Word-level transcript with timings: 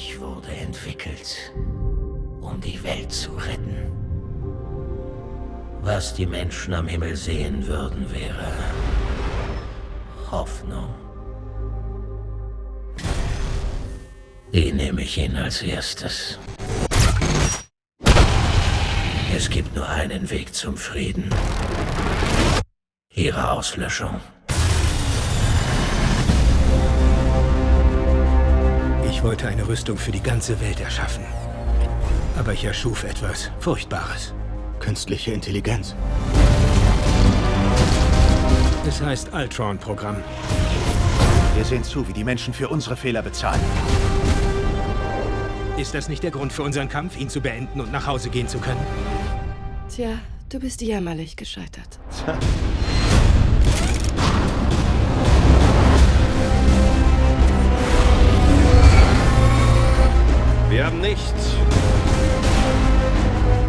Ich 0.00 0.20
wurde 0.20 0.52
entwickelt, 0.52 1.52
um 2.40 2.60
die 2.60 2.80
Welt 2.84 3.10
zu 3.10 3.32
retten. 3.32 3.90
Was 5.80 6.14
die 6.14 6.24
Menschen 6.24 6.72
am 6.72 6.86
Himmel 6.86 7.16
sehen 7.16 7.66
würden, 7.66 8.08
wäre 8.12 8.52
Hoffnung. 10.30 10.94
Die 14.52 14.72
nehme 14.72 15.02
ich 15.02 15.18
Ihnen 15.18 15.36
als 15.36 15.62
erstes. 15.62 16.38
Es 19.34 19.50
gibt 19.50 19.74
nur 19.74 19.88
einen 19.88 20.30
Weg 20.30 20.54
zum 20.54 20.76
Frieden. 20.76 21.28
Ihre 23.12 23.50
Auslöschung. 23.50 24.20
Wollte 29.28 29.46
eine 29.46 29.68
Rüstung 29.68 29.98
für 29.98 30.10
die 30.10 30.22
ganze 30.22 30.58
Welt 30.58 30.80
erschaffen. 30.80 31.22
Aber 32.38 32.54
ich 32.54 32.64
erschuf 32.64 33.04
etwas 33.04 33.50
Furchtbares. 33.58 34.32
Künstliche 34.80 35.32
Intelligenz. 35.32 35.94
Es 38.88 39.02
heißt 39.02 39.34
Ultron-Programm. 39.34 40.16
Wir 41.54 41.64
sehen 41.66 41.84
zu, 41.84 42.08
wie 42.08 42.14
die 42.14 42.24
Menschen 42.24 42.54
für 42.54 42.70
unsere 42.70 42.96
Fehler 42.96 43.20
bezahlen. 43.20 43.60
Ist 45.76 45.92
das 45.92 46.08
nicht 46.08 46.22
der 46.22 46.30
Grund 46.30 46.50
für 46.50 46.62
unseren 46.62 46.88
Kampf, 46.88 47.20
ihn 47.20 47.28
zu 47.28 47.42
beenden 47.42 47.82
und 47.82 47.92
nach 47.92 48.06
Hause 48.06 48.30
gehen 48.30 48.48
zu 48.48 48.56
können? 48.56 48.80
Tja, 49.94 50.20
du 50.48 50.58
bist 50.58 50.80
jämmerlich 50.80 51.36
gescheitert. 51.36 52.00
Haben 60.88 61.00
nichts 61.02 61.54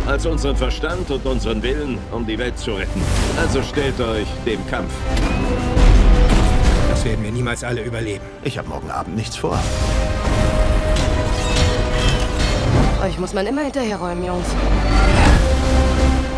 als 0.07 0.25
unseren 0.25 0.55
Verstand 0.55 1.11
und 1.11 1.25
unseren 1.25 1.61
Willen, 1.61 1.97
um 2.11 2.25
die 2.25 2.37
Welt 2.37 2.57
zu 2.57 2.71
retten. 2.71 3.01
Also 3.37 3.61
stellt 3.61 3.99
euch 3.99 4.27
dem 4.45 4.65
Kampf. 4.69 4.93
Das 6.89 7.03
werden 7.03 7.21
wir 7.21 7.31
niemals 7.31 7.65
alle 7.65 7.83
überleben. 7.83 8.23
Ich 8.43 8.57
habe 8.57 8.69
morgen 8.69 8.89
Abend 8.89 9.17
nichts 9.17 9.35
vor. 9.35 9.59
Euch 13.03 13.19
muss 13.19 13.33
man 13.33 13.45
immer 13.45 13.63
hinterherräumen, 13.63 14.23
Jungs. 14.23 14.47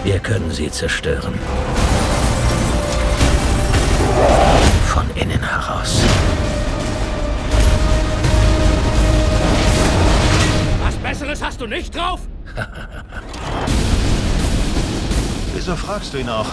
Wir 0.03 0.17
können 0.17 0.49
sie 0.49 0.71
zerstören. 0.71 1.35
Von 4.87 5.05
innen 5.13 5.43
heraus. 5.43 6.01
Du 11.61 11.67
nicht 11.67 11.95
drauf? 11.95 12.21
Wieso 15.53 15.75
fragst 15.75 16.13
du 16.13 16.17
ihn 16.17 16.29
auch? 16.29 16.47